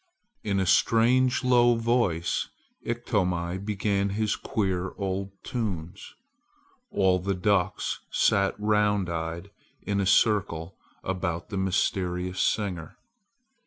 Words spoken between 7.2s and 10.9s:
ducks sat round eyed in a circle